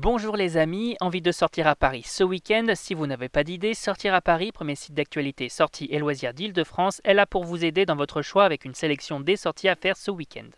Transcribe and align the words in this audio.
Bonjour 0.00 0.36
les 0.36 0.56
amis, 0.56 0.96
envie 1.00 1.20
de 1.20 1.32
sortir 1.32 1.66
à 1.66 1.74
Paris 1.74 2.04
ce 2.06 2.22
week-end? 2.22 2.66
Si 2.76 2.94
vous 2.94 3.08
n'avez 3.08 3.28
pas 3.28 3.42
d'idée, 3.42 3.74
Sortir 3.74 4.14
à 4.14 4.20
Paris, 4.20 4.52
premier 4.52 4.76
site 4.76 4.94
d'actualité 4.94 5.48
sorties 5.48 5.88
et 5.90 5.98
loisirs 5.98 6.32
d'Île-de-France, 6.34 7.00
est 7.02 7.14
là 7.14 7.26
pour 7.26 7.42
vous 7.42 7.64
aider 7.64 7.84
dans 7.84 7.96
votre 7.96 8.22
choix 8.22 8.44
avec 8.44 8.64
une 8.64 8.74
sélection 8.74 9.18
des 9.18 9.34
sorties 9.34 9.68
à 9.68 9.74
faire 9.74 9.96
ce 9.96 10.12
week-end. 10.12 10.50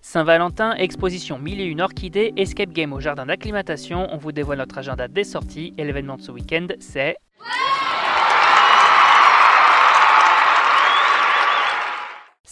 Saint-Valentin, 0.00 0.72
exposition 0.76 1.38
mille 1.38 1.60
et 1.60 1.66
une 1.66 1.82
orchidées, 1.82 2.32
escape 2.38 2.70
game 2.70 2.94
au 2.94 3.00
jardin 3.00 3.26
d'acclimatation. 3.26 4.08
On 4.14 4.16
vous 4.16 4.32
dévoile 4.32 4.56
notre 4.56 4.78
agenda 4.78 5.08
des 5.08 5.24
sorties 5.24 5.74
et 5.76 5.84
l'événement 5.84 6.16
de 6.16 6.22
ce 6.22 6.32
week-end, 6.32 6.68
c'est 6.78 7.16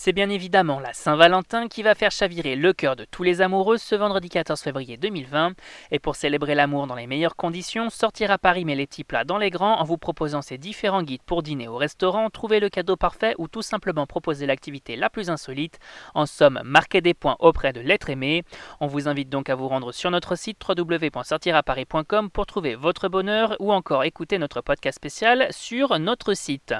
C'est 0.08 0.14
bien 0.14 0.30
évidemment 0.30 0.80
la 0.80 0.94
Saint-Valentin 0.94 1.68
qui 1.68 1.82
va 1.82 1.94
faire 1.94 2.10
chavirer 2.10 2.56
le 2.56 2.72
cœur 2.72 2.96
de 2.96 3.04
tous 3.04 3.24
les 3.24 3.42
amoureux 3.42 3.76
ce 3.76 3.94
vendredi 3.94 4.30
14 4.30 4.58
février 4.58 4.96
2020. 4.96 5.52
Et 5.90 5.98
pour 5.98 6.16
célébrer 6.16 6.54
l'amour 6.54 6.86
dans 6.86 6.94
les 6.94 7.06
meilleures 7.06 7.36
conditions, 7.36 7.90
sortir 7.90 8.30
à 8.30 8.38
Paris 8.38 8.64
met 8.64 8.74
les 8.74 8.86
petits 8.86 9.04
plats 9.04 9.24
dans 9.24 9.36
les 9.36 9.50
grands 9.50 9.78
en 9.78 9.84
vous 9.84 9.98
proposant 9.98 10.40
ses 10.40 10.56
différents 10.56 11.02
guides 11.02 11.20
pour 11.26 11.42
dîner 11.42 11.68
au 11.68 11.76
restaurant, 11.76 12.30
trouver 12.30 12.58
le 12.58 12.70
cadeau 12.70 12.96
parfait 12.96 13.34
ou 13.36 13.48
tout 13.48 13.60
simplement 13.60 14.06
proposer 14.06 14.46
l'activité 14.46 14.96
la 14.96 15.10
plus 15.10 15.28
insolite. 15.28 15.78
En 16.14 16.24
somme, 16.24 16.62
marquer 16.64 17.02
des 17.02 17.12
points 17.12 17.36
auprès 17.38 17.74
de 17.74 17.80
l'être 17.80 18.08
aimé. 18.08 18.44
On 18.80 18.86
vous 18.86 19.08
invite 19.08 19.28
donc 19.28 19.50
à 19.50 19.56
vous 19.56 19.68
rendre 19.68 19.92
sur 19.92 20.10
notre 20.10 20.36
site 20.36 20.58
www.sortiraparis.com 20.66 22.30
pour 22.30 22.46
trouver 22.46 22.76
votre 22.76 23.10
bonheur 23.10 23.56
ou 23.60 23.74
encore 23.74 24.04
écouter 24.04 24.38
notre 24.38 24.62
podcast 24.62 24.96
spécial 24.96 25.48
sur 25.50 25.98
notre 25.98 26.32
site. 26.32 26.72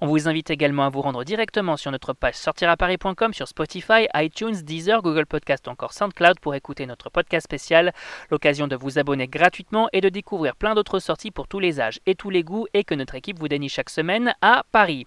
On 0.00 0.08
vous 0.08 0.26
invite 0.26 0.50
également 0.50 0.86
à 0.86 0.88
vous 0.88 1.02
rendre 1.02 1.22
directement 1.22 1.76
sur 1.76 1.92
notre 1.92 2.14
page 2.14 2.34
sortiraparis.com 2.64 3.34
sur 3.34 3.46
Spotify, 3.46 4.06
iTunes, 4.14 4.62
Deezer, 4.62 5.02
Google 5.02 5.26
Podcast 5.26 5.68
encore 5.68 5.92
SoundCloud 5.92 6.40
pour 6.40 6.54
écouter 6.54 6.86
notre 6.86 7.10
podcast 7.10 7.44
spécial. 7.44 7.92
L'occasion 8.30 8.66
de 8.66 8.76
vous 8.76 8.98
abonner 8.98 9.28
gratuitement 9.28 9.88
et 9.92 10.00
de 10.00 10.08
découvrir 10.08 10.56
plein 10.56 10.74
d'autres 10.74 10.98
sorties 10.98 11.30
pour 11.30 11.46
tous 11.46 11.60
les 11.60 11.80
âges 11.80 12.00
et 12.06 12.14
tous 12.14 12.30
les 12.30 12.42
goûts 12.42 12.66
et 12.72 12.84
que 12.84 12.94
notre 12.94 13.16
équipe 13.16 13.38
vous 13.38 13.48
dénie 13.48 13.68
chaque 13.68 13.90
semaine 13.90 14.34
à 14.40 14.64
Paris. 14.72 15.06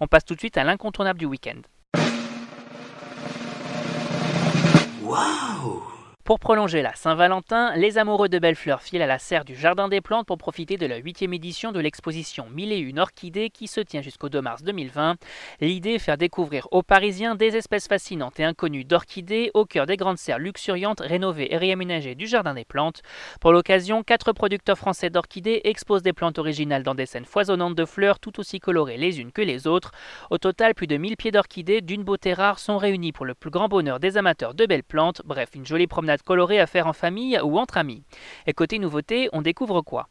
On 0.00 0.06
passe 0.06 0.24
tout 0.24 0.34
de 0.34 0.40
suite 0.40 0.58
à 0.58 0.64
l'incontournable 0.64 1.18
du 1.18 1.26
week-end. 1.26 1.60
Pour 6.28 6.40
prolonger 6.40 6.82
la 6.82 6.94
Saint-Valentin, 6.94 7.74
les 7.74 7.96
amoureux 7.96 8.28
de 8.28 8.38
Bellefleur 8.38 8.82
filent 8.82 9.00
à 9.00 9.06
la 9.06 9.18
serre 9.18 9.46
du 9.46 9.54
Jardin 9.54 9.88
des 9.88 10.02
Plantes 10.02 10.26
pour 10.26 10.36
profiter 10.36 10.76
de 10.76 10.84
la 10.84 10.98
huitième 10.98 11.32
édition 11.32 11.72
de 11.72 11.80
l'exposition 11.80 12.50
Mille 12.50 12.70
et 12.70 12.76
une 12.76 12.98
orchidées 12.98 13.48
qui 13.48 13.66
se 13.66 13.80
tient 13.80 14.02
jusqu'au 14.02 14.28
2 14.28 14.42
mars 14.42 14.62
2020. 14.62 15.16
L'idée, 15.62 15.98
faire 15.98 16.18
découvrir 16.18 16.68
aux 16.70 16.82
Parisiens 16.82 17.34
des 17.34 17.56
espèces 17.56 17.88
fascinantes 17.88 18.38
et 18.40 18.44
inconnues 18.44 18.84
d'orchidées 18.84 19.50
au 19.54 19.64
cœur 19.64 19.86
des 19.86 19.96
grandes 19.96 20.18
serres 20.18 20.38
luxuriantes, 20.38 21.00
rénovées 21.00 21.50
et 21.50 21.56
réaménagées 21.56 22.14
du 22.14 22.26
Jardin 22.26 22.52
des 22.52 22.66
Plantes. 22.66 23.00
Pour 23.40 23.52
l'occasion, 23.52 24.02
quatre 24.02 24.32
producteurs 24.32 24.76
français 24.76 25.08
d'orchidées 25.08 25.62
exposent 25.64 26.02
des 26.02 26.12
plantes 26.12 26.38
originales 26.38 26.82
dans 26.82 26.94
des 26.94 27.06
scènes 27.06 27.24
foisonnantes 27.24 27.74
de 27.74 27.86
fleurs 27.86 28.18
tout 28.18 28.38
aussi 28.38 28.60
colorées 28.60 28.98
les 28.98 29.18
unes 29.18 29.32
que 29.32 29.40
les 29.40 29.66
autres. 29.66 29.92
Au 30.28 30.36
total, 30.36 30.74
plus 30.74 30.88
de 30.88 30.98
1000 30.98 31.16
pieds 31.16 31.30
d'orchidées 31.30 31.80
d'une 31.80 32.04
beauté 32.04 32.34
rare 32.34 32.58
sont 32.58 32.76
réunis 32.76 33.12
pour 33.12 33.24
le 33.24 33.34
plus 33.34 33.48
grand 33.48 33.68
bonheur 33.68 33.98
des 33.98 34.18
amateurs 34.18 34.52
de 34.52 34.66
belles 34.66 34.84
plantes. 34.84 35.22
Bref, 35.24 35.48
une 35.54 35.64
jolie 35.64 35.86
promenade 35.86 36.17
colorée 36.22 36.60
à 36.60 36.66
faire 36.66 36.86
en 36.86 36.92
famille 36.92 37.38
ou 37.42 37.58
entre 37.58 37.76
amis. 37.76 38.02
Et 38.46 38.52
côté 38.52 38.78
nouveauté, 38.78 39.28
on 39.32 39.42
découvre 39.42 39.82
quoi? 39.82 40.08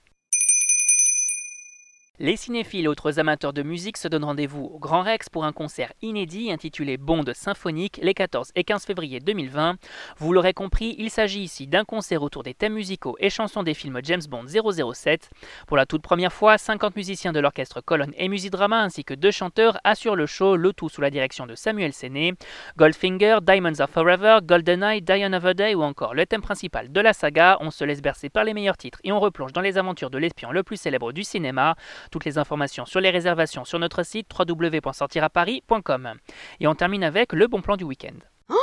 Les 2.20 2.36
cinéphiles 2.36 2.86
et 2.86 2.88
autres 2.88 3.20
amateurs 3.20 3.54
de 3.54 3.62
musique 3.62 3.96
se 3.96 4.08
donnent 4.08 4.24
rendez-vous 4.24 4.72
au 4.74 4.80
Grand 4.80 5.04
Rex 5.04 5.30
pour 5.30 5.46
un 5.46 5.52
concert 5.52 5.94
inédit 6.02 6.52
intitulé 6.52 6.98
Bond 6.98 7.26
symphonique 7.34 8.00
les 8.02 8.16
14 8.16 8.52
et 8.56 8.64
15 8.64 8.86
février 8.86 9.20
2020. 9.20 9.76
Vous 10.18 10.34
l'aurez 10.34 10.54
compris, 10.54 10.96
il 10.98 11.12
s'agit 11.12 11.42
ici 11.42 11.68
d'un 11.68 11.86
concert 11.86 12.24
autour 12.24 12.42
des 12.42 12.56
thèmes 12.56 12.74
musicaux 12.74 13.16
et 13.20 13.30
chansons 13.30 13.62
des 13.62 13.76
films 13.76 14.00
James 14.04 14.24
Bond 14.28 14.46
007. 14.48 15.30
Pour 15.68 15.78
la 15.78 15.86
toute 15.86 16.02
première 16.02 16.34
fois, 16.34 16.58
50 16.58 16.96
musiciens 16.96 17.34
de 17.34 17.40
l'orchestre 17.40 17.82
Colonne 17.82 18.14
et 18.18 18.30
Musidrama 18.30 18.82
ainsi 18.82 19.04
que 19.04 19.14
deux 19.14 19.30
chanteurs 19.30 19.78
assurent 19.84 20.16
le 20.16 20.26
show, 20.26 20.56
le 20.56 20.74
tout 20.74 20.90
sous 20.90 21.02
la 21.02 21.12
direction 21.12 21.46
de 21.46 21.54
Samuel 21.54 21.94
Séné. 21.94 22.34
Goldfinger, 22.78 23.38
Diamonds 23.44 23.80
of 23.80 23.92
Forever, 23.92 24.40
GoldenEye, 24.44 25.04
Die 25.04 25.24
Another 25.24 25.54
Day 25.54 25.76
ou 25.76 25.84
encore 25.84 26.16
le 26.16 26.26
thème 26.26 26.42
principal 26.42 26.92
de 26.92 27.00
la 27.00 27.14
saga, 27.14 27.58
on 27.62 27.70
se 27.70 27.84
laisse 27.84 28.02
bercer 28.02 28.30
par 28.30 28.44
les 28.44 28.56
meilleurs 28.56 28.78
titres 28.78 29.00
et 29.04 29.12
on 29.12 29.20
replonge 29.20 29.54
dans 29.54 29.62
les 29.62 29.78
aventures 29.78 30.10
de 30.10 30.18
l'espion 30.18 30.52
le 30.52 30.64
plus 30.64 30.78
célèbre 30.78 31.12
du 31.12 31.24
cinéma. 31.24 31.76
Toutes 32.12 32.26
les 32.26 32.38
informations 32.38 32.86
sur 32.86 33.00
les 33.00 33.10
réservations 33.10 33.66
sur 33.66 33.80
notre 33.80 34.04
site 34.04 34.28
www.sortiraparis.com. 34.38 36.14
Et 36.60 36.68
on 36.68 36.76
termine 36.76 37.04
avec 37.04 37.34
le 37.34 37.48
bon 37.48 37.62
plan 37.62 37.78
du 37.78 37.84
week-end. 37.84 38.18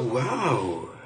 Waouh 0.00 0.97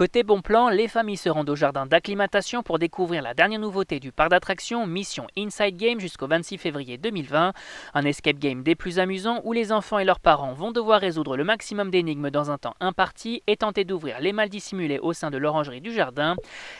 Côté 0.00 0.22
bon 0.22 0.40
plan, 0.40 0.70
les 0.70 0.88
familles 0.88 1.18
se 1.18 1.28
rendent 1.28 1.50
au 1.50 1.56
jardin 1.56 1.84
d'acclimatation 1.84 2.62
pour 2.62 2.78
découvrir 2.78 3.20
la 3.20 3.34
dernière 3.34 3.60
nouveauté 3.60 4.00
du 4.00 4.12
parc 4.12 4.30
d'attractions 4.30 4.86
Mission 4.86 5.26
Inside 5.36 5.76
Game 5.76 6.00
jusqu'au 6.00 6.26
26 6.26 6.56
février 6.56 6.96
2020. 6.96 7.52
Un 7.92 8.04
escape 8.06 8.38
game 8.38 8.62
des 8.62 8.74
plus 8.74 8.98
amusants 8.98 9.42
où 9.44 9.52
les 9.52 9.72
enfants 9.72 9.98
et 9.98 10.06
leurs 10.06 10.18
parents 10.18 10.54
vont 10.54 10.72
devoir 10.72 11.02
résoudre 11.02 11.36
le 11.36 11.44
maximum 11.44 11.90
d'énigmes 11.90 12.30
dans 12.30 12.50
un 12.50 12.56
temps 12.56 12.76
imparti 12.80 13.42
et 13.46 13.58
tenter 13.58 13.84
d'ouvrir 13.84 14.20
les 14.20 14.32
mal 14.32 14.48
dissimulés 14.48 14.98
au 14.98 15.12
sein 15.12 15.30
de 15.30 15.36
l'orangerie 15.36 15.82
du 15.82 15.92
jardin. 15.92 16.34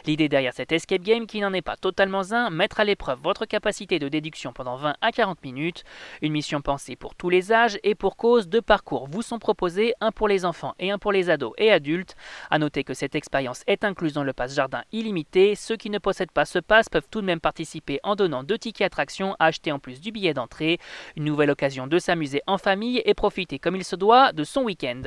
L'idée 0.07 0.31
derrière 0.31 0.55
cet 0.55 0.73
escape 0.73 1.03
game, 1.03 1.27
qui 1.27 1.41
n'en 1.41 1.53
est 1.53 1.61
pas 1.61 1.77
totalement 1.77 2.33
un, 2.33 2.49
mettre 2.49 2.81
à 2.81 2.85
l'épreuve 2.85 3.19
votre 3.23 3.45
capacité 3.45 3.99
de 3.99 4.09
déduction 4.09 4.55
pendant 4.55 4.77
20 4.77 4.95
à 4.99 5.13
40 5.13 5.45
minutes. 5.45 5.85
Une 6.23 6.33
mission 6.33 6.63
pensée 6.63 6.97
pour 6.97 7.15
tous 7.15 7.29
les 7.29 7.53
âges 7.53 7.79
et 7.83 7.95
pour 7.95 8.17
cause, 8.17 8.49
deux 8.49 8.63
parcours 8.63 9.09
vous 9.11 9.21
sont 9.21 9.39
proposés, 9.39 9.93
un 10.01 10.11
pour 10.11 10.27
les 10.27 10.47
enfants 10.47 10.73
et 10.79 10.91
un 10.91 10.97
pour 10.97 11.13
les 11.13 11.29
ados 11.29 11.53
et 11.59 11.71
adultes. 11.71 12.17
À 12.49 12.59
noter 12.59 12.83
que 12.83 12.95
cette 12.95 13.10
expérience 13.15 13.63
est 13.67 13.85
incluse 13.85 14.13
dans 14.13 14.25
le 14.25 14.33
pass 14.33 14.55
jardin 14.55 14.83
illimité. 14.93 15.55
Ceux 15.55 15.77
qui 15.77 15.91
ne 15.91 15.99
possèdent 15.99 16.31
pas 16.31 16.45
ce 16.45 16.59
pass 16.59 16.89
peuvent 16.89 17.09
tout 17.11 17.21
de 17.21 17.27
même 17.27 17.41
participer 17.41 18.01
en 18.03 18.17
donnant 18.17 18.43
deux 18.43 18.59
tickets 18.59 18.87
attractions 18.87 19.37
à 19.39 19.47
acheter 19.47 19.73
en 19.73 19.79
plus 19.79 20.01
du 20.01 20.13
billet 20.13 20.35
d'entrée. 20.35 20.79
Une 21.17 21.25
nouvelle 21.25 21.51
occasion 21.51 21.87
de 21.87 21.99
s'amuser 21.99 22.43
en 22.47 22.59
famille 22.59 23.03
et 23.05 23.15
profiter 23.15 23.59
comme 23.59 23.77
il 23.77 23.85
se 23.85 23.97
doit 23.97 24.33
de 24.33 24.45
son 24.45 24.63
week-end. 24.63 25.03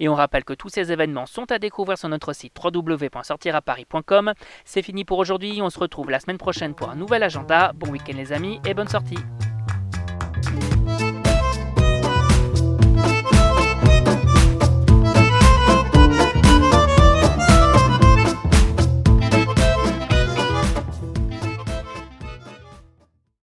Et 0.00 0.08
on 0.08 0.14
rappelle 0.14 0.44
que 0.44 0.52
tous 0.52 0.68
ces 0.68 0.92
événements 0.92 1.26
sont 1.26 1.50
à 1.50 1.58
découvrir 1.58 1.98
sur 1.98 2.08
notre 2.08 2.32
site 2.32 2.54
www.sortiraparis.com. 2.62 4.32
C'est 4.64 4.82
fini 4.82 5.04
pour 5.04 5.18
aujourd'hui, 5.18 5.60
on 5.62 5.70
se 5.70 5.78
retrouve 5.78 6.10
la 6.10 6.20
semaine 6.20 6.38
prochaine 6.38 6.74
pour 6.74 6.90
un 6.90 6.96
nouvel 6.96 7.22
agenda. 7.22 7.72
Bon 7.74 7.90
week-end 7.90 8.16
les 8.16 8.32
amis 8.32 8.60
et 8.66 8.74
bonne 8.74 8.88
sortie 8.88 9.18